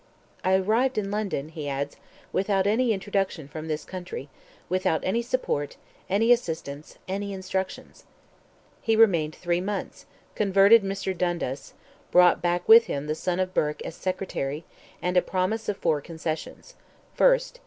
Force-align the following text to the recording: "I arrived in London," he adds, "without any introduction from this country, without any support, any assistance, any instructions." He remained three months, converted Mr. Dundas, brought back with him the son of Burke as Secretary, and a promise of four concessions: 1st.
"I 0.43 0.55
arrived 0.55 0.97
in 0.97 1.11
London," 1.11 1.49
he 1.49 1.69
adds, 1.69 1.95
"without 2.33 2.65
any 2.65 2.91
introduction 2.91 3.47
from 3.47 3.67
this 3.67 3.85
country, 3.85 4.29
without 4.67 5.01
any 5.03 5.21
support, 5.21 5.77
any 6.09 6.31
assistance, 6.31 6.97
any 7.07 7.33
instructions." 7.33 8.05
He 8.81 8.95
remained 8.95 9.35
three 9.35 9.61
months, 9.61 10.07
converted 10.33 10.81
Mr. 10.83 11.15
Dundas, 11.15 11.75
brought 12.09 12.41
back 12.41 12.67
with 12.67 12.85
him 12.85 13.05
the 13.05 13.13
son 13.13 13.39
of 13.39 13.53
Burke 13.53 13.83
as 13.83 13.93
Secretary, 13.93 14.65
and 15.03 15.17
a 15.17 15.21
promise 15.21 15.69
of 15.69 15.77
four 15.77 16.01
concessions: 16.01 16.73
1st. 17.15 17.57